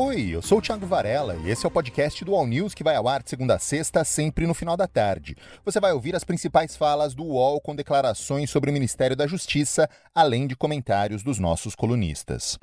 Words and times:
Oi, 0.00 0.28
eu 0.30 0.40
sou 0.40 0.58
o 0.58 0.62
Thiago 0.62 0.86
Varela 0.86 1.34
e 1.44 1.50
esse 1.50 1.66
é 1.66 1.68
o 1.68 1.72
podcast 1.72 2.24
do 2.24 2.32
All 2.32 2.46
News 2.46 2.72
que 2.72 2.84
vai 2.84 2.94
ao 2.94 3.08
ar 3.08 3.20
de 3.20 3.30
segunda 3.30 3.56
a 3.56 3.58
sexta, 3.58 4.04
sempre 4.04 4.46
no 4.46 4.54
final 4.54 4.76
da 4.76 4.86
tarde. 4.86 5.36
Você 5.64 5.80
vai 5.80 5.92
ouvir 5.92 6.14
as 6.14 6.22
principais 6.22 6.76
falas 6.76 7.16
do 7.16 7.24
UOL 7.24 7.60
com 7.60 7.74
declarações 7.74 8.48
sobre 8.48 8.70
o 8.70 8.72
Ministério 8.72 9.16
da 9.16 9.26
Justiça, 9.26 9.90
além 10.14 10.46
de 10.46 10.54
comentários 10.54 11.24
dos 11.24 11.40
nossos 11.40 11.74
colunistas. 11.74 12.56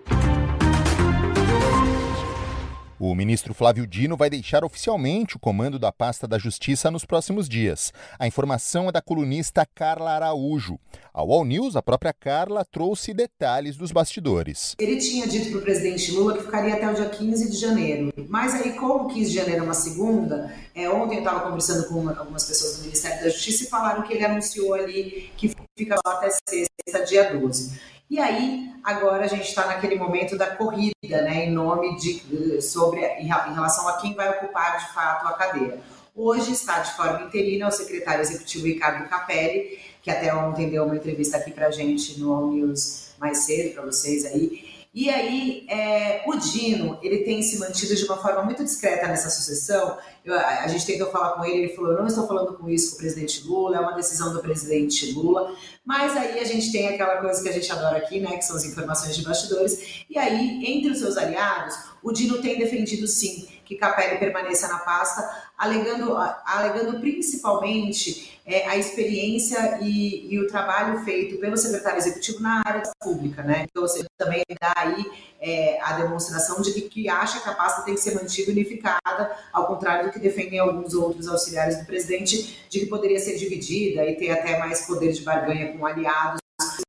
O 3.08 3.14
ministro 3.14 3.54
Flávio 3.54 3.86
Dino 3.86 4.18
vai 4.18 4.32
deixar 4.32 4.66
oficialmente 4.66 5.36
o 5.36 5.40
comando 5.40 5.78
da 5.78 5.92
pasta 5.92 6.28
da 6.28 6.40
Justiça 6.40 6.90
nos 6.90 7.06
próximos 7.06 7.48
dias. 7.48 7.94
A 8.18 8.26
informação 8.26 8.90
é 8.90 8.92
da 8.92 9.00
colunista 9.00 9.64
Carla 9.64 10.14
Araújo. 10.14 10.80
Ao 11.14 11.32
All 11.32 11.46
News, 11.46 11.76
a 11.76 11.84
própria 11.84 12.12
Carla 12.12 12.66
trouxe 12.66 13.14
detalhes 13.14 13.78
dos 13.78 13.92
bastidores. 13.92 14.76
Ele 14.80 14.98
tinha 14.98 15.28
dito 15.28 15.52
para 15.52 15.60
o 15.60 15.62
presidente 15.62 16.12
Lula 16.14 16.36
que 16.36 16.46
ficaria 16.46 16.74
até 16.74 16.90
o 16.90 16.96
dia 16.96 17.08
15 17.08 17.52
de 17.52 17.58
janeiro. 17.58 18.12
Mas 18.28 18.56
aí, 18.56 18.74
como 18.74 19.08
15 19.08 19.30
de 19.30 19.36
janeiro 19.36 19.62
é 19.62 19.64
uma 19.64 19.76
segunda, 19.76 20.52
é, 20.74 20.90
ontem 20.90 21.18
eu 21.18 21.20
estava 21.20 21.42
conversando 21.42 21.88
com 21.88 22.10
algumas 22.10 22.46
pessoas 22.46 22.78
do 22.78 22.86
Ministério 22.86 23.24
da 23.24 23.30
Justiça 23.30 23.66
e 23.66 23.68
falaram 23.68 24.02
que 24.02 24.16
ele 24.16 24.26
anunciou 24.26 24.74
ali 24.74 25.30
que 25.38 25.52
fica 25.78 25.96
só 26.04 26.14
até 26.14 26.32
sexta, 26.50 27.06
dia 27.06 27.36
12. 27.36 27.95
E 28.10 28.20
aí, 28.20 28.72
agora 28.84 29.26
a 29.26 29.28
gente 29.28 29.48
está 29.48 29.66
naquele 29.66 29.96
momento 29.96 30.38
da 30.38 30.56
corrida, 30.56 30.94
né, 31.04 31.46
em 31.46 31.52
nome 31.52 31.98
de 31.98 32.62
sobre 32.62 33.04
em 33.04 33.28
relação 33.28 33.88
a 33.88 33.98
quem 33.98 34.14
vai 34.14 34.30
ocupar 34.30 34.78
de 34.78 34.94
fato 34.94 35.28
a 35.28 35.34
cadeira. 35.34 35.80
Hoje 36.16 36.52
está 36.52 36.80
de 36.80 36.96
forma 36.96 37.26
interina 37.26 37.68
o 37.68 37.72
secretário 37.72 38.22
executivo 38.22 38.68
Ricardo 38.68 39.10
Capelli, 39.10 39.80
que 40.02 40.12
até 40.12 40.34
ontem 40.34 40.70
deu 40.70 40.86
uma 40.86 40.96
entrevista 40.96 41.38
aqui 41.38 41.52
para 41.52 41.72
gente 41.72 42.20
no 42.20 42.34
All 42.34 42.52
News 42.52 43.16
mais 43.18 43.40
cedo, 43.40 43.74
para 43.74 43.86
vocês 43.86 44.24
aí, 44.26 44.76
e 44.96 45.10
aí, 45.10 45.66
é, 45.68 46.24
o 46.26 46.38
Dino, 46.38 46.98
ele 47.04 47.18
tem 47.26 47.44
se 47.44 47.60
mantido 47.60 47.94
de 47.94 48.06
uma 48.06 48.16
forma 48.16 48.42
muito 48.44 48.64
discreta 48.64 49.06
nessa 49.10 49.30
sucessão. 49.30 49.98
Eu, 50.26 50.34
a 50.34 50.68
gente 50.68 50.88
tentou 50.88 51.12
falar 51.12 51.34
com 51.34 51.46
ele, 51.46 51.66
ele 51.66 51.76
falou: 51.76 51.94
não 51.94 52.08
estou 52.08 52.26
falando 52.26 52.58
com 52.58 52.68
isso 52.68 52.90
com 52.90 52.96
o 52.96 53.00
presidente 53.00 53.46
Lula, 53.46 53.78
é 53.78 53.80
uma 53.80 53.92
decisão 53.92 54.34
do 54.34 54.42
presidente 54.42 55.12
Lula. 55.12 55.56
Mas 55.86 56.18
aí 56.18 56.40
a 56.40 56.44
gente 56.44 56.72
tem 56.72 56.88
aquela 56.88 57.18
coisa 57.18 57.44
que 57.44 57.50
a 57.50 57.52
gente 57.52 57.72
adora 57.72 57.98
aqui, 57.98 58.20
né, 58.20 58.36
que 58.36 58.44
são 58.44 58.56
as 58.56 58.66
informações 58.66 59.16
de 59.16 59.24
bastidores. 59.24 60.04
E 60.10 60.18
aí, 60.18 60.66
entre 60.66 60.92
os 60.92 60.98
seus 60.98 61.16
aliados, 61.16 61.78
o 62.02 62.12
Dino 62.12 62.42
tem 62.42 62.58
defendido 62.58 63.08
sim 63.08 63.48
que 63.64 63.76
Capelli 63.76 64.20
permaneça 64.20 64.68
na 64.68 64.80
pasta, 64.80 65.28
alegando, 65.58 66.16
alegando 66.16 67.00
principalmente 67.00 68.35
é, 68.46 68.68
a 68.68 68.78
experiência 68.78 69.80
e, 69.82 70.32
e, 70.32 70.40
o 70.40 70.48
trabalho 70.48 71.00
feito 71.04 71.38
pelo 71.38 71.58
secretário 71.58 71.98
executivo 71.98 72.42
na 72.42 72.62
área 72.64 72.84
pública, 73.02 73.42
né? 73.42 73.66
Então, 73.70 73.82
você 73.82 74.06
também 74.18 74.44
dá 74.62 74.74
aí 74.76 75.04
é, 75.42 75.82
a 75.82 75.94
demonstração 75.94 76.62
de 76.62 76.72
que, 76.72 76.82
que 76.82 77.10
acha 77.10 77.40
que 77.40 77.50
a 77.50 77.56
pasta 77.56 77.82
tem 77.82 77.96
que 77.96 78.02
ser 78.02 78.14
mantida 78.14 78.52
unificada, 78.52 79.36
ao 79.52 79.66
contrário 79.66 80.06
do 80.06 80.14
que 80.14 80.20
defendem 80.20 80.60
alguns 80.60 80.94
outros 80.94 81.28
auxiliares 81.28 81.80
do 81.80 81.86
presidente, 81.86 82.68
de 82.70 82.80
que 82.80 82.86
poderia 82.86 83.20
ser 83.20 83.36
dividida 83.36 84.06
e 84.06 84.16
ter 84.16 84.30
até 84.30 84.60
mais 84.60 84.86
poder 84.86 85.12
de 85.12 85.24
barganha 85.24 85.76
com 85.76 85.86
aliados 85.86 86.40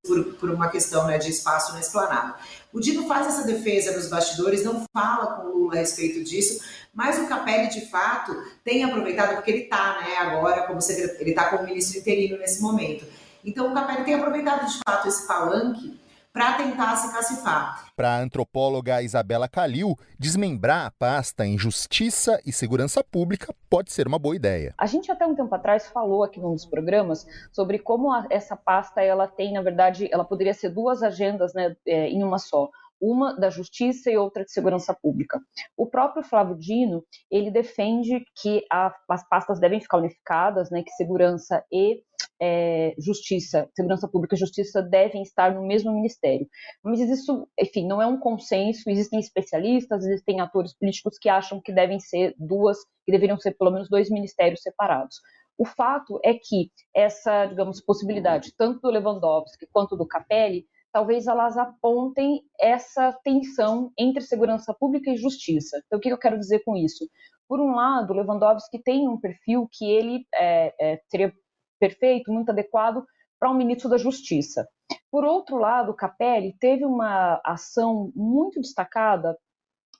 por, 0.06 0.24
por 0.34 0.50
uma 0.50 0.68
questão 0.68 1.06
né, 1.06 1.18
de 1.18 1.30
espaço 1.30 1.72
na 1.72 1.80
esplanada. 1.80 2.34
O 2.76 2.80
Dino 2.80 3.08
faz 3.08 3.26
essa 3.26 3.44
defesa 3.44 3.96
nos 3.96 4.06
bastidores, 4.06 4.62
não 4.62 4.84
fala 4.92 5.36
com 5.36 5.46
o 5.46 5.58
Lula 5.60 5.76
a 5.76 5.78
respeito 5.78 6.22
disso, 6.22 6.62
mas 6.92 7.18
o 7.18 7.26
Capelli, 7.26 7.70
de 7.70 7.88
fato, 7.88 8.36
tem 8.62 8.84
aproveitado, 8.84 9.36
porque 9.36 9.50
ele 9.50 9.62
está 9.62 9.98
né, 10.02 10.14
agora, 10.18 10.66
como 10.66 10.78
ele 11.18 11.30
está 11.30 11.48
como 11.48 11.64
ministro 11.64 11.98
interino 11.98 12.36
nesse 12.36 12.60
momento. 12.60 13.06
Então, 13.42 13.72
o 13.72 13.74
Capelli 13.74 14.04
tem 14.04 14.12
aproveitado, 14.12 14.66
de 14.66 14.78
fato, 14.86 15.08
esse 15.08 15.26
palanque 15.26 15.98
para 16.36 16.52
tentar 16.52 16.94
se 16.96 17.10
cacifar. 17.10 17.86
Para 17.96 18.10
a 18.10 18.18
antropóloga 18.18 19.00
Isabela 19.00 19.48
Calil, 19.48 19.96
desmembrar 20.18 20.84
a 20.84 20.90
pasta 20.90 21.46
em 21.46 21.56
justiça 21.56 22.38
e 22.44 22.52
segurança 22.52 23.02
pública 23.02 23.54
pode 23.70 23.90
ser 23.90 24.06
uma 24.06 24.18
boa 24.18 24.36
ideia. 24.36 24.74
A 24.76 24.84
gente 24.84 25.10
até 25.10 25.26
um 25.26 25.34
tempo 25.34 25.54
atrás 25.54 25.88
falou 25.88 26.22
aqui 26.22 26.38
num 26.38 26.52
dos 26.52 26.66
programas 26.66 27.26
sobre 27.50 27.78
como 27.78 28.12
a, 28.12 28.26
essa 28.28 28.54
pasta 28.54 29.00
ela 29.00 29.26
tem, 29.26 29.54
na 29.54 29.62
verdade, 29.62 30.10
ela 30.12 30.26
poderia 30.26 30.52
ser 30.52 30.68
duas 30.68 31.02
agendas 31.02 31.54
né, 31.54 31.74
é, 31.86 32.10
em 32.10 32.22
uma 32.22 32.38
só 32.38 32.68
uma 33.00 33.34
da 33.38 33.50
justiça 33.50 34.10
e 34.10 34.16
outra 34.16 34.44
de 34.44 34.52
segurança 34.52 34.94
pública. 34.94 35.40
O 35.76 35.86
próprio 35.86 36.24
Flávio 36.24 36.56
Dino, 36.56 37.04
ele 37.30 37.50
defende 37.50 38.24
que 38.40 38.64
a, 38.70 38.94
as 39.08 39.28
pastas 39.28 39.60
devem 39.60 39.80
ficar 39.80 39.98
unificadas, 39.98 40.70
né, 40.70 40.82
que 40.82 40.90
segurança 40.92 41.64
e 41.70 42.02
é, 42.40 42.94
justiça, 42.98 43.68
segurança 43.74 44.08
pública 44.08 44.34
e 44.34 44.38
justiça 44.38 44.82
devem 44.82 45.22
estar 45.22 45.54
no 45.54 45.66
mesmo 45.66 45.92
ministério. 45.92 46.46
Mas 46.82 47.00
isso, 47.00 47.48
enfim, 47.58 47.86
não 47.86 48.00
é 48.00 48.06
um 48.06 48.18
consenso, 48.18 48.90
existem 48.90 49.18
especialistas, 49.20 50.04
existem 50.04 50.40
atores 50.40 50.74
políticos 50.74 51.18
que 51.18 51.28
acham 51.28 51.60
que 51.60 51.72
devem 51.72 51.98
ser 51.98 52.34
duas, 52.38 52.78
que 53.04 53.12
deveriam 53.12 53.38
ser 53.38 53.52
pelo 53.52 53.70
menos 53.70 53.88
dois 53.88 54.10
ministérios 54.10 54.62
separados. 54.62 55.20
O 55.58 55.64
fato 55.64 56.20
é 56.22 56.34
que 56.34 56.70
essa, 56.94 57.46
digamos, 57.46 57.80
possibilidade, 57.80 58.52
tanto 58.56 58.80
do 58.80 58.90
Lewandowski 58.90 59.66
quanto 59.72 59.96
do 59.96 60.06
Capelli, 60.06 60.66
talvez 60.96 61.26
elas 61.26 61.58
apontem 61.58 62.40
essa 62.58 63.12
tensão 63.22 63.92
entre 63.98 64.22
segurança 64.22 64.72
pública 64.72 65.10
e 65.10 65.16
justiça. 65.18 65.78
Então, 65.84 65.98
o 65.98 66.00
que 66.00 66.08
eu 66.08 66.16
quero 66.16 66.38
dizer 66.38 66.64
com 66.64 66.74
isso? 66.74 67.06
Por 67.46 67.60
um 67.60 67.74
lado, 67.74 68.14
Lewandowski 68.14 68.82
tem 68.82 69.06
um 69.06 69.20
perfil 69.20 69.68
que 69.70 69.84
ele 69.84 70.24
é, 70.34 70.74
é, 70.80 71.00
seria 71.10 71.34
perfeito, 71.78 72.32
muito 72.32 72.48
adequado 72.48 73.04
para 73.38 73.50
um 73.50 73.54
ministro 73.54 73.90
da 73.90 73.98
Justiça. 73.98 74.66
Por 75.10 75.22
outro 75.22 75.58
lado, 75.58 75.92
Capelli 75.94 76.56
teve 76.58 76.86
uma 76.86 77.42
ação 77.44 78.10
muito 78.16 78.58
destacada 78.58 79.36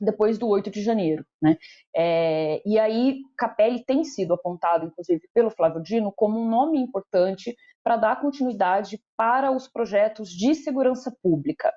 depois 0.01 0.39
do 0.39 0.49
8 0.49 0.71
de 0.71 0.83
janeiro. 0.83 1.25
Né? 1.41 1.57
É, 1.95 2.63
e 2.65 2.79
aí, 2.79 3.21
Capelli 3.37 3.85
tem 3.85 4.05
sido 4.05 4.35
apontado, 4.35 4.87
inclusive, 4.87 5.23
pelo 5.35 5.51
Flávio 5.51 5.83
Dino, 5.83 6.13
como 6.15 6.41
um 6.41 6.49
nome 6.49 6.79
importante 6.79 7.55
para 7.83 7.97
dar 7.97 8.21
continuidade 8.21 9.01
para 9.17 9.51
os 9.51 9.69
projetos 9.69 10.31
de 10.31 10.55
segurança 10.55 11.15
pública. 11.23 11.73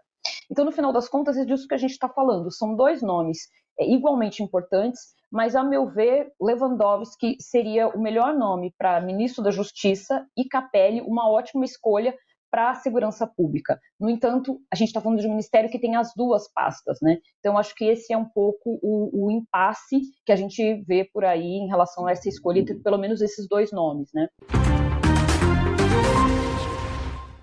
Então, 0.52 0.66
no 0.66 0.72
final 0.72 0.92
das 0.92 1.08
contas, 1.08 1.38
é 1.38 1.46
disso 1.46 1.68
que 1.68 1.76
a 1.76 1.78
gente 1.78 1.92
está 1.92 2.10
falando. 2.10 2.52
São 2.52 2.76
dois 2.76 3.02
nomes 3.02 3.48
é, 3.80 3.88
igualmente 3.88 4.42
importantes, 4.42 5.14
mas, 5.32 5.56
a 5.56 5.64
meu 5.64 5.88
ver, 5.88 6.32
Lewandowski 6.42 7.38
seria 7.40 7.88
o 7.88 8.02
melhor 8.02 8.36
nome 8.36 8.74
para 8.78 9.00
ministro 9.00 9.44
da 9.44 9.52
Justiça 9.52 10.26
e 10.36 10.46
Capelli 10.46 11.02
uma 11.02 11.30
ótima 11.30 11.66
escolha 11.66 12.16
para 12.52 12.72
a 12.72 12.76
segurança 12.76 13.28
pública. 13.28 13.80
No 14.00 14.10
entanto, 14.10 14.60
a 14.72 14.76
gente 14.76 14.90
está 14.90 15.02
falando 15.02 15.20
de 15.20 15.28
um 15.28 15.32
ministério 15.32 15.70
que 15.70 15.80
tem 15.80 15.96
as 15.96 16.14
duas 16.16 16.52
pastas, 16.52 16.98
né? 17.02 17.18
Então, 17.40 17.58
acho 17.58 17.76
que 17.76 17.86
esse 17.86 18.14
é 18.14 18.18
um 18.18 18.26
pouco 18.26 18.80
o, 18.82 19.28
o 19.28 19.32
impasse 19.32 20.02
que 20.26 20.32
a 20.32 20.36
gente 20.36 20.84
vê 20.88 21.04
por 21.14 21.26
aí 21.26 21.44
em 21.44 21.68
relação 21.68 22.08
a 22.08 22.12
essa 22.12 22.30
escolha 22.30 22.60
entre 22.60 22.76
pelo 22.80 22.98
menos 22.98 23.22
esses 23.22 23.48
dois 23.48 23.72
nomes, 23.72 24.10
né? 24.14 24.28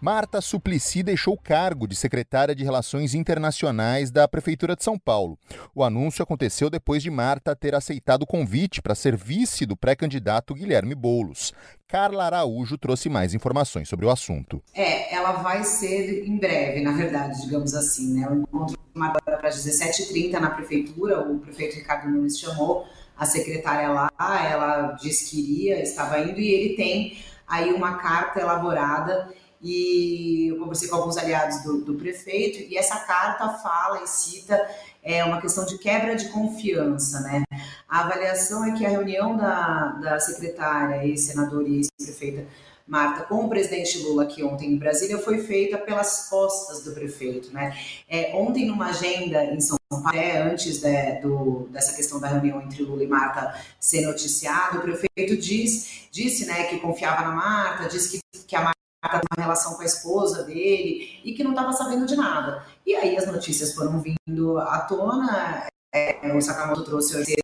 Marta 0.00 0.42
Suplicy 0.42 1.02
deixou 1.02 1.34
o 1.34 1.38
cargo 1.38 1.88
de 1.88 1.96
secretária 1.96 2.54
de 2.54 2.62
Relações 2.62 3.14
Internacionais 3.14 4.10
da 4.10 4.28
Prefeitura 4.28 4.76
de 4.76 4.84
São 4.84 4.98
Paulo. 4.98 5.38
O 5.74 5.82
anúncio 5.82 6.22
aconteceu 6.22 6.68
depois 6.68 7.02
de 7.02 7.10
Marta 7.10 7.56
ter 7.56 7.74
aceitado 7.74 8.22
o 8.22 8.26
convite 8.26 8.82
para 8.82 8.94
ser 8.94 9.16
vice 9.16 9.64
do 9.64 9.74
pré-candidato 9.74 10.54
Guilherme 10.54 10.94
Boulos. 10.94 11.54
Carla 11.88 12.26
Araújo 12.26 12.76
trouxe 12.76 13.08
mais 13.08 13.32
informações 13.32 13.88
sobre 13.88 14.04
o 14.04 14.10
assunto. 14.10 14.62
É, 14.74 15.14
ela 15.14 15.32
vai 15.32 15.64
ser 15.64 16.26
em 16.26 16.36
breve, 16.36 16.82
na 16.82 16.92
verdade, 16.92 17.40
digamos 17.40 17.74
assim, 17.74 18.12
né? 18.12 18.28
O 18.28 18.34
encontro 18.34 18.78
agora 18.94 19.38
para 19.38 19.48
as 19.48 19.64
17h30 19.64 20.32
na 20.32 20.50
prefeitura, 20.50 21.20
o 21.20 21.38
prefeito 21.38 21.76
Ricardo 21.76 22.10
Nunes 22.10 22.38
chamou 22.38 22.86
a 23.16 23.24
secretária 23.24 23.88
lá, 23.88 24.10
ela 24.18 24.92
disse 24.92 25.30
que 25.30 25.40
iria, 25.40 25.82
estava 25.82 26.20
indo, 26.20 26.38
e 26.38 26.50
ele 26.50 26.76
tem 26.76 27.18
aí 27.46 27.72
uma 27.72 27.96
carta 27.96 28.40
elaborada 28.40 29.32
e 29.62 30.48
eu 30.48 30.58
conversei 30.58 30.88
com 30.88 30.96
alguns 30.96 31.16
aliados 31.16 31.62
do, 31.62 31.80
do, 31.82 31.94
prefeito, 31.94 32.58
e 32.60 32.76
essa 32.76 33.00
carta 33.00 33.48
fala 33.50 34.02
e 34.02 34.06
cita 34.06 34.68
é, 35.02 35.24
uma 35.24 35.40
questão 35.40 35.64
de 35.64 35.78
quebra 35.78 36.14
de 36.14 36.28
confiança, 36.28 37.20
né? 37.20 37.42
A 37.88 38.00
avaliação 38.00 38.64
é 38.64 38.72
que 38.72 38.84
a 38.84 38.88
reunião 38.88 39.36
da, 39.36 39.88
da 40.00 40.20
secretária 40.20 41.06
e 41.06 41.16
senadora 41.16 41.68
e 41.68 41.76
ex-prefeita 41.76 42.46
Marta, 42.86 43.24
com 43.24 43.44
o 43.44 43.48
presidente 43.48 43.98
Lula 43.98 44.22
aqui 44.22 44.44
ontem 44.44 44.70
em 44.70 44.76
Brasília, 44.76 45.18
foi 45.18 45.38
feita 45.38 45.76
pelas 45.76 46.28
costas 46.28 46.84
do 46.84 46.92
prefeito, 46.92 47.52
né? 47.52 47.76
É, 48.08 48.32
ontem, 48.36 48.66
numa 48.66 48.90
agenda 48.90 49.44
em 49.44 49.60
São 49.60 49.76
Paulo, 49.88 50.06
até 50.06 50.40
antes 50.40 50.80
de, 50.80 51.20
do, 51.20 51.68
dessa 51.72 51.96
questão 51.96 52.20
da 52.20 52.28
reunião 52.28 52.62
entre 52.62 52.84
Lula 52.84 53.02
e 53.02 53.08
Marta 53.08 53.60
ser 53.80 54.02
noticiado, 54.02 54.78
o 54.78 54.82
prefeito 54.82 55.36
diz, 55.36 56.08
disse 56.12 56.46
né, 56.46 56.64
que 56.64 56.78
confiava 56.78 57.22
na 57.22 57.34
Marta, 57.34 57.88
disse 57.88 58.20
que, 58.32 58.38
que 58.44 58.54
a 58.54 58.60
Marta 58.60 58.76
uma 59.14 59.42
relação 59.42 59.74
com 59.74 59.82
a 59.82 59.86
esposa 59.86 60.42
dele 60.42 61.20
e 61.24 61.32
que 61.32 61.44
não 61.44 61.50
estava 61.52 61.72
sabendo 61.72 62.06
de 62.06 62.16
nada. 62.16 62.64
E 62.84 62.94
aí 62.94 63.16
as 63.16 63.26
notícias 63.26 63.74
foram 63.74 64.00
vindo 64.00 64.58
à 64.58 64.80
tona, 64.80 65.66
é, 65.94 66.32
o 66.34 66.40
Sakamoto 66.42 66.84
trouxe 66.84 67.16
hoje 67.16 67.34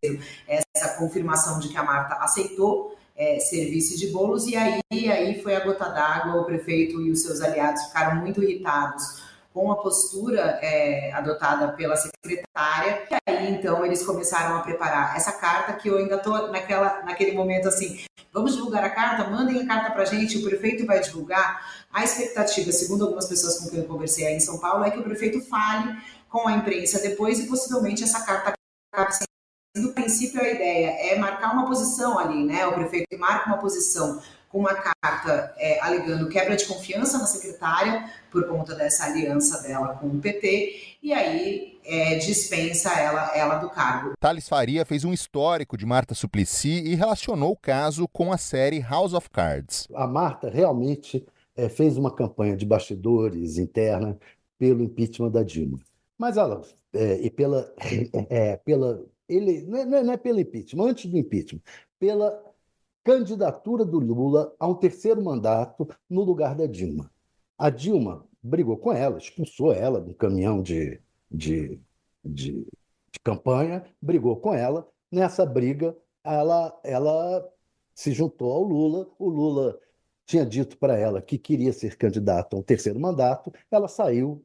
essa 0.47 0.97
confirmação 0.99 1.59
de 1.59 1.69
que 1.69 1.77
a 1.77 1.83
Marta 1.83 2.17
aceitou 2.17 2.97
é, 3.17 3.39
serviço 3.39 3.97
de 3.97 4.09
bolos 4.09 4.47
e 4.47 4.57
aí, 4.57 4.81
aí 4.91 5.43
foi 5.43 5.55
a 5.55 5.65
gota 5.65 5.89
d'água, 5.89 6.41
o 6.41 6.45
prefeito 6.45 7.01
e 7.01 7.11
os 7.11 7.23
seus 7.23 7.41
aliados 7.41 7.83
ficaram 7.85 8.21
muito 8.21 8.43
irritados 8.43 9.23
com 9.53 9.71
a 9.71 9.77
postura 9.77 10.59
é, 10.63 11.13
adotada 11.13 11.73
pela 11.73 11.97
secretária. 11.97 13.07
E 13.11 13.31
aí, 13.31 13.53
então, 13.53 13.85
eles 13.85 14.05
começaram 14.05 14.57
a 14.57 14.61
preparar 14.61 15.17
essa 15.17 15.33
carta, 15.33 15.75
que 15.75 15.89
eu 15.89 15.99
ainda 15.99 16.17
estou 16.17 16.51
naquela, 16.51 17.03
naquele 17.03 17.33
momento 17.33 17.69
assim, 17.69 18.05
vamos 18.33 18.55
divulgar 18.55 18.85
a 18.85 18.91
carta? 18.91 19.29
Mandem 19.29 19.61
a 19.63 19.67
carta 19.67 19.91
para 19.91 20.03
a 20.03 20.07
gente, 20.07 20.39
o 20.39 20.45
prefeito 20.45 20.87
vai 20.87 21.01
divulgar. 21.01 21.67
A 21.93 22.03
expectativa, 22.03 22.73
segundo 22.73 23.05
algumas 23.05 23.27
pessoas 23.27 23.59
com 23.59 23.69
quem 23.69 23.81
eu 23.81 23.87
conversei 23.87 24.27
aí 24.27 24.35
em 24.35 24.41
São 24.41 24.59
Paulo, 24.59 24.85
é 24.85 24.91
que 24.91 24.99
o 24.99 25.05
prefeito 25.05 25.41
fale 25.43 25.97
com 26.29 26.49
a 26.49 26.53
imprensa 26.53 26.99
depois 27.01 27.39
e 27.39 27.47
possivelmente 27.47 28.03
essa 28.03 28.25
carta 28.25 28.55
acabe 28.93 29.13
sendo 29.13 29.33
no 29.75 29.95
princípio 29.95 30.41
a 30.41 30.49
ideia 30.49 31.13
é 31.13 31.19
marcar 31.19 31.53
uma 31.53 31.67
posição 31.67 32.19
ali, 32.19 32.45
né? 32.45 32.67
O 32.67 32.75
prefeito 32.75 33.19
marca 33.19 33.47
uma 33.49 33.59
posição 33.59 34.21
com 34.53 34.59
uma 34.59 34.75
carta 34.75 35.55
é, 35.57 35.81
alegando 35.81 36.29
quebra 36.29 36.55
de 36.55 36.67
confiança 36.67 37.17
na 37.17 37.27
secretária 37.27 38.13
por 38.31 38.47
conta 38.47 38.75
dessa 38.75 39.07
aliança 39.07 39.63
dela 39.63 39.95
com 39.95 40.09
o 40.09 40.21
PT 40.21 40.99
e 41.03 41.13
aí 41.13 41.81
é, 41.85 42.17
dispensa 42.17 42.93
ela, 43.01 43.35
ela 43.35 43.57
do 43.57 43.71
cargo. 43.71 44.13
Thales 44.21 44.47
Faria 44.47 44.85
fez 44.85 45.05
um 45.05 45.13
histórico 45.13 45.77
de 45.77 45.87
Marta 45.87 46.15
Suplicy 46.15 46.83
e 46.85 46.95
relacionou 46.95 47.53
o 47.53 47.57
caso 47.57 48.07
com 48.07 48.31
a 48.31 48.37
série 48.37 48.81
House 48.81 49.15
of 49.15 49.31
Cards. 49.31 49.89
A 49.95 50.07
Marta 50.07 50.51
realmente 50.51 51.27
é, 51.57 51.71
fez 51.71 51.97
uma 51.97 52.15
campanha 52.15 52.55
de 52.55 52.67
bastidores 52.67 53.57
interna 53.57 54.19
pelo 54.59 54.83
impeachment 54.85 55.31
da 55.31 55.43
Dilma. 55.43 55.81
Mas 56.19 56.37
ela, 56.37 56.63
é, 56.93 57.21
e 57.23 57.31
pela, 57.31 57.73
é, 58.29 58.57
pela 58.59 59.03
ele, 59.27 59.63
não 59.63 59.79
é, 59.79 60.03
não 60.03 60.13
é 60.13 60.17
pelo 60.19 60.39
impeachment, 60.39 60.85
antes 60.85 61.11
do 61.11 61.17
impeachment, 61.17 61.63
pela 61.99 62.52
candidatura 63.05 63.85
do 63.85 63.99
Lula 63.99 64.55
a 64.59 64.67
um 64.67 64.75
terceiro 64.75 65.23
mandato 65.23 65.89
no 66.09 66.23
lugar 66.23 66.55
da 66.55 66.67
Dilma. 66.67 67.11
A 67.59 67.71
Dilma 67.71 68.27
brigou 68.43 68.77
com 68.77 68.93
ela, 68.93 69.19
expulsou 69.19 69.73
ela 69.73 70.01
do 70.01 70.15
caminhão 70.15 70.63
de, 70.63 71.01
de, 71.31 71.81
de, 72.25 72.67
de 73.11 73.21
campanha, 73.23 73.85
brigou 74.01 74.37
com 74.37 74.55
ela. 74.55 74.89
Nessa 75.11 75.45
briga, 75.45 75.97
ela, 76.25 76.79
ela 76.83 77.49
se 77.95 78.13
juntou 78.13 78.53
ao 78.53 78.63
Lula. 78.63 79.09
O 79.19 79.29
Lula 79.29 79.79
tinha 80.25 80.47
dito 80.47 80.79
para 80.79 80.97
ela 80.97 81.21
que 81.21 81.39
queria 81.39 81.73
ser 81.73 81.97
candidata 81.97 82.57
a 82.57 82.59
um 82.59 82.63
terceiro 82.63 82.99
mandato. 82.99 83.53
Ela 83.71 83.89
saiu 83.89 84.43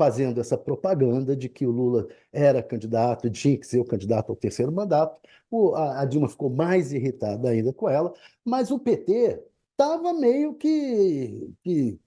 fazendo 0.00 0.40
essa 0.40 0.56
propaganda 0.56 1.36
de 1.36 1.46
que 1.46 1.66
o 1.66 1.70
Lula 1.70 2.08
era 2.32 2.62
candidato, 2.62 3.28
tinha 3.28 3.58
que 3.58 3.66
ser 3.66 3.80
o 3.80 3.84
candidato 3.84 4.30
ao 4.30 4.36
terceiro 4.36 4.72
mandato. 4.72 5.20
O, 5.50 5.74
a, 5.74 6.00
a, 6.00 6.04
Dilma 6.06 6.26
ficou 6.26 6.48
mais 6.48 6.90
irritada 6.90 7.50
ainda 7.50 7.70
com 7.70 7.86
ela, 7.86 8.10
mas 8.42 8.70
o 8.70 8.78
PT 8.78 9.42
estava 9.72 10.14
meio 10.14 10.54
que, 10.54 11.52
que, 11.62 12.00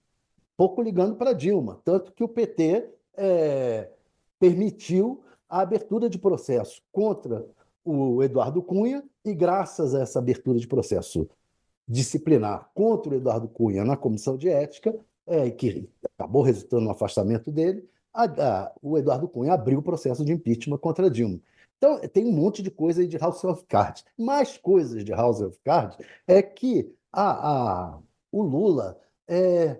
pouco 0.56 0.82
ligando 0.82 1.14
para 1.14 1.32
Dilma, 1.32 1.80
tanto 1.84 2.10
que 2.10 2.24
o 2.24 2.28
PT 2.28 2.90
é, 3.16 3.88
permitiu 4.40 5.22
a 5.48 5.60
abertura 5.60 6.10
de 6.10 6.18
processo 6.18 6.82
contra 6.90 7.46
o 7.84 8.24
Eduardo 8.24 8.60
Cunha, 8.60 9.04
e 9.24 9.32
graças 9.32 9.94
a 9.94 10.00
essa 10.00 10.18
abertura 10.18 10.58
de 10.58 10.66
processo 10.66 11.28
disciplinar 11.86 12.68
contra 12.74 13.12
o 13.12 13.14
Eduardo 13.14 13.46
Cunha 13.46 13.84
na 13.84 13.96
comissão 13.96 14.36
de 14.36 14.48
ética, 14.48 14.92
é, 15.26 15.50
que 15.50 15.88
acabou 16.18 16.42
resultando 16.42 16.84
no 16.84 16.90
afastamento 16.90 17.50
dele, 17.50 17.88
a, 18.12 18.24
a, 18.24 18.72
o 18.80 18.96
Eduardo 18.96 19.28
Cunha 19.28 19.52
abriu 19.52 19.78
o 19.78 19.82
processo 19.82 20.24
de 20.24 20.32
impeachment 20.32 20.78
contra 20.78 21.10
Dilma. 21.10 21.40
Então, 21.76 21.98
tem 22.08 22.24
um 22.24 22.32
monte 22.32 22.62
de 22.62 22.70
coisa 22.70 23.00
aí 23.00 23.08
de 23.08 23.18
House 23.18 23.42
of 23.44 23.64
Cards. 23.66 24.04
Mais 24.16 24.56
coisas 24.56 25.04
de 25.04 25.12
House 25.12 25.40
of 25.40 25.58
Cards 25.64 25.98
é 26.26 26.40
que 26.40 26.94
a, 27.12 27.50
a, 27.92 27.98
o 28.30 28.42
Lula 28.42 28.98
é, 29.28 29.78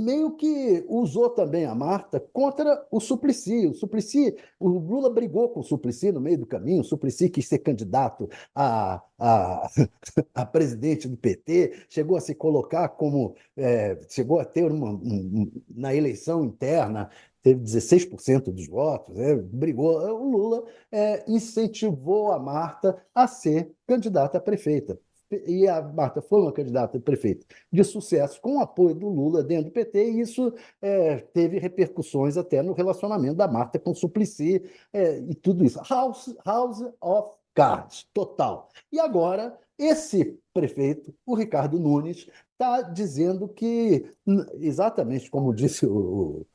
meio 0.00 0.36
que 0.36 0.84
usou 0.88 1.30
também 1.30 1.64
a 1.64 1.74
Marta 1.74 2.18
contra 2.32 2.86
o 2.90 3.00
Suplicy. 3.00 3.66
O 3.66 3.74
Suplicy, 3.74 4.36
o 4.58 4.68
Lula 4.68 5.10
brigou 5.10 5.48
com 5.50 5.60
o 5.60 5.64
Suplicy 5.64 6.10
no 6.12 6.20
meio 6.20 6.38
do 6.38 6.46
caminho, 6.46 6.80
o 6.80 6.84
Suplicy 6.84 7.28
quis 7.28 7.46
ser 7.46 7.58
candidato 7.58 8.28
a, 8.54 9.02
a, 9.18 9.70
a 10.34 10.46
presidente 10.46 11.06
do 11.08 11.16
PT, 11.16 11.86
chegou 11.88 12.16
a 12.16 12.20
se 12.20 12.34
colocar 12.34 12.88
como, 12.88 13.34
é, 13.56 13.98
chegou 14.08 14.40
a 14.40 14.44
ter 14.44 14.70
uma, 14.72 14.90
um, 14.90 15.50
na 15.68 15.94
eleição 15.94 16.44
interna, 16.44 17.10
teve 17.42 17.62
16% 17.62 18.52
dos 18.52 18.66
votos, 18.66 19.16
né? 19.16 19.36
brigou. 19.36 19.98
O 19.98 20.30
Lula 20.30 20.64
é, 20.90 21.24
incentivou 21.28 22.32
a 22.32 22.38
Marta 22.38 23.00
a 23.14 23.26
ser 23.26 23.72
candidata 23.86 24.38
a 24.38 24.40
prefeita 24.40 24.98
e 25.46 25.68
a 25.68 25.80
Marta 25.80 26.20
foi 26.20 26.40
uma 26.40 26.52
candidata 26.52 26.98
a 26.98 27.00
prefeita 27.00 27.46
de 27.72 27.84
sucesso 27.84 28.40
com 28.40 28.56
o 28.56 28.60
apoio 28.60 28.94
do 28.94 29.08
Lula 29.08 29.42
dentro 29.42 29.66
do 29.66 29.70
PT, 29.70 30.10
e 30.10 30.20
isso 30.20 30.52
é, 30.80 31.16
teve 31.18 31.58
repercussões 31.58 32.36
até 32.36 32.62
no 32.62 32.72
relacionamento 32.72 33.34
da 33.36 33.48
Marta 33.48 33.78
com 33.78 33.90
o 33.90 33.94
Suplicy 33.94 34.62
é, 34.92 35.18
e 35.18 35.34
tudo 35.34 35.64
isso. 35.64 35.80
House, 35.88 36.34
house 36.44 36.82
of 37.00 37.30
Cards, 37.54 38.06
total. 38.12 38.68
E 38.92 38.98
agora, 38.98 39.58
esse 39.78 40.38
prefeito, 40.52 41.14
o 41.26 41.34
Ricardo 41.34 41.78
Nunes, 41.78 42.28
está 42.52 42.82
dizendo 42.82 43.48
que, 43.48 44.12
exatamente 44.58 45.30
como 45.30 45.54
disse 45.54 45.86
o, 45.86 46.46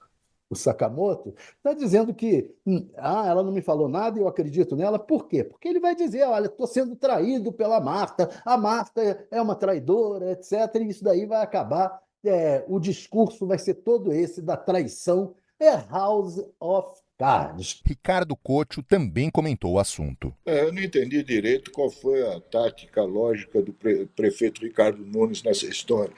o 0.50 0.56
Sakamoto, 0.56 1.33
está 1.57 1.74
dizendo 1.74 2.13
que 2.13 2.53
hum, 2.65 2.88
ah, 2.97 3.25
ela 3.27 3.44
não 3.44 3.51
me 3.51 3.62
falou 3.62 3.89
nada 3.89 4.18
e 4.18 4.21
eu 4.21 4.27
acredito 4.27 4.75
nela. 4.75 5.00
Por 5.00 5.27
quê? 5.27 5.44
Porque 5.44 5.68
ele 5.68 5.80
vai 5.80 5.95
dizer: 5.95 6.24
olha, 6.24 6.45
estou 6.45 6.68
sendo 6.68 6.95
traído 6.95 7.51
pela 7.51 7.80
Marta, 7.80 8.30
a 8.45 8.57
Marta 8.57 9.27
é 9.31 9.42
uma 9.42 9.56
traidora, 9.56 10.31
etc. 10.31 10.53
E 10.75 10.89
isso 10.89 11.03
daí 11.03 11.25
vai 11.25 11.42
acabar. 11.42 12.00
É, 12.24 12.65
o 12.68 12.80
discurso 12.80 13.45
vai 13.45 13.59
ser 13.59 13.75
todo 13.75 14.12
esse 14.12 14.42
da 14.42 14.57
traição. 14.57 15.36
É 15.59 15.71
House 15.89 16.44
of 16.59 17.00
Cards. 17.18 17.81
Ricardo 17.86 18.36
Couto 18.36 18.83
também 18.83 19.30
comentou 19.30 19.74
o 19.74 19.80
assunto. 19.80 20.33
É, 20.45 20.63
eu 20.63 20.74
não 20.74 20.81
entendi 20.81 21.24
direito 21.24 21.71
qual 21.71 21.89
foi 21.89 22.27
a 22.27 22.42
tática 22.42 23.03
lógica 23.03 23.62
do 23.62 23.71
pre 23.71 24.06
prefeito 24.07 24.62
Ricardo 24.62 25.06
Nunes 25.06 25.44
nessa 25.44 25.65
história. 25.65 26.13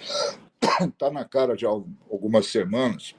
Está 0.81 1.12
na 1.12 1.24
cara 1.24 1.56
de 1.56 1.65
algumas 1.65 2.47
semanas 2.47 3.15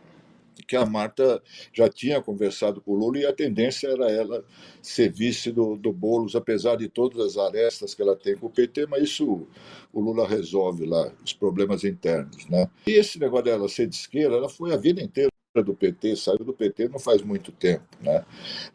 que 0.62 0.76
a 0.76 0.84
Marta 0.84 1.42
já 1.72 1.88
tinha 1.88 2.20
conversado 2.20 2.80
com 2.80 2.92
o 2.92 2.96
Lula 2.96 3.18
e 3.18 3.26
a 3.26 3.32
tendência 3.32 3.88
era 3.88 4.10
ela 4.10 4.44
ser 4.82 5.12
vice 5.12 5.50
do, 5.50 5.76
do 5.76 5.92
Boulos, 5.92 6.36
apesar 6.36 6.76
de 6.76 6.88
todas 6.88 7.18
as 7.20 7.36
arestas 7.36 7.94
que 7.94 8.02
ela 8.02 8.16
tem 8.16 8.36
com 8.36 8.46
o 8.46 8.50
PT, 8.50 8.86
mas 8.86 9.04
isso 9.04 9.46
o 9.92 10.00
Lula 10.00 10.26
resolve 10.26 10.84
lá, 10.84 11.12
os 11.24 11.32
problemas 11.32 11.84
internos. 11.84 12.46
Né? 12.48 12.68
E 12.86 12.92
esse 12.92 13.18
negócio 13.18 13.44
dela 13.46 13.68
ser 13.68 13.86
de 13.86 13.96
esquerda, 13.96 14.36
ela 14.36 14.48
foi 14.48 14.72
a 14.72 14.76
vida 14.76 15.02
inteira 15.02 15.30
do 15.54 15.74
PT, 15.74 16.16
saiu 16.16 16.38
do 16.38 16.52
PT 16.52 16.88
não 16.88 16.98
faz 16.98 17.22
muito 17.22 17.50
tempo. 17.50 17.84
Né? 18.00 18.24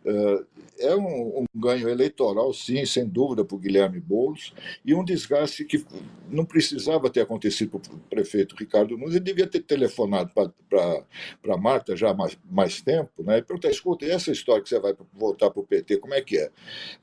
Uh, 0.05 0.45
é 0.79 0.95
um, 0.95 1.41
um, 1.41 1.45
ganho 1.55 1.87
eleitoral, 1.87 2.51
sim, 2.53 2.85
sem 2.85 3.07
dúvida, 3.07 3.45
para 3.45 3.55
o 3.55 3.59
Guilherme 3.59 3.99
Boulos, 3.99 4.53
e 4.83 4.93
um 4.93 5.03
desgaste 5.03 5.63
que 5.65 5.85
não 6.29 6.43
precisava 6.43 7.09
ter 7.09 7.21
acontecido 7.21 7.79
para 7.79 7.93
o 7.93 7.99
prefeito 7.99 8.55
Ricardo 8.55 8.97
Nunes, 8.97 9.15
ele 9.15 9.23
devia 9.23 9.47
ter 9.47 9.61
telefonado 9.61 10.31
para 10.33 11.57
Marta 11.57 11.95
já 11.95 12.09
há 12.09 12.13
mais, 12.13 12.37
mais 12.49 12.81
tempo, 12.81 13.23
né? 13.23 13.37
e 13.37 13.41
perguntar, 13.41 13.69
escuta, 13.69 14.05
e 14.05 14.11
essa 14.11 14.31
história 14.31 14.61
que 14.61 14.69
você 14.69 14.79
vai 14.79 14.95
voltar 15.13 15.51
para 15.51 15.61
o 15.61 15.65
PT, 15.65 15.97
como 15.97 16.13
é 16.13 16.21
que 16.21 16.37
é? 16.37 16.49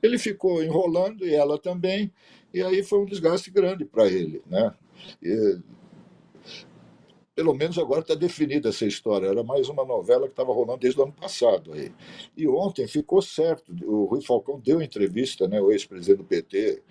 Ele 0.03 0.17
ficou 0.17 0.63
enrolando, 0.63 1.25
e 1.25 1.33
ela 1.33 1.57
também, 1.57 2.11
e 2.53 2.61
aí 2.61 2.83
foi 2.83 2.99
um 2.99 3.05
desgaste 3.05 3.49
grande 3.49 3.85
para 3.85 4.07
ele. 4.07 4.41
Né? 4.47 4.73
E, 5.23 5.59
pelo 7.41 7.55
menos 7.55 7.79
agora 7.79 8.01
está 8.01 8.13
definida 8.13 8.69
essa 8.69 8.85
história. 8.85 9.25
Era 9.25 9.43
mais 9.43 9.67
uma 9.67 9.83
novela 9.83 10.27
que 10.27 10.33
estava 10.33 10.53
rolando 10.53 10.81
desde 10.81 10.99
o 10.99 11.03
ano 11.03 11.11
passado. 11.11 11.73
Aí. 11.73 11.91
E 12.37 12.47
ontem 12.47 12.87
ficou 12.87 13.19
certo. 13.19 13.73
O 13.83 14.05
Rui 14.05 14.21
Falcão 14.21 14.59
deu 14.59 14.79
entrevista, 14.79 15.47
né, 15.47 15.59
o 15.59 15.71
ex-presidente 15.71 16.19
do 16.19 16.23
PT, 16.23 16.83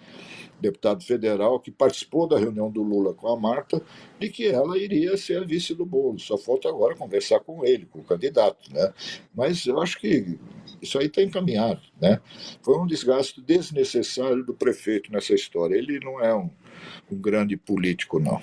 deputado 0.60 1.04
federal, 1.04 1.60
que 1.60 1.70
participou 1.70 2.26
da 2.26 2.36
reunião 2.36 2.68
do 2.68 2.82
Lula 2.82 3.14
com 3.14 3.28
a 3.28 3.38
Marta, 3.38 3.80
de 4.18 4.28
que 4.28 4.48
ela 4.48 4.76
iria 4.76 5.16
ser 5.16 5.40
a 5.40 5.44
vice 5.44 5.72
do 5.72 5.86
bolo. 5.86 6.18
Só 6.18 6.36
falta 6.36 6.68
agora 6.68 6.96
conversar 6.96 7.38
com 7.38 7.64
ele, 7.64 7.86
com 7.86 8.00
o 8.00 8.04
candidato. 8.04 8.74
Né? 8.74 8.92
Mas 9.32 9.64
eu 9.66 9.80
acho 9.80 10.00
que 10.00 10.36
isso 10.82 10.98
aí 10.98 11.06
está 11.06 11.22
encaminhado. 11.22 11.80
Né? 12.00 12.20
Foi 12.60 12.76
um 12.76 12.88
desgaste 12.88 13.40
desnecessário 13.40 14.44
do 14.44 14.52
prefeito 14.52 15.12
nessa 15.12 15.32
história. 15.32 15.76
Ele 15.76 16.00
não 16.00 16.20
é 16.20 16.34
um, 16.34 16.50
um 17.08 17.16
grande 17.16 17.56
político, 17.56 18.18
não. 18.18 18.42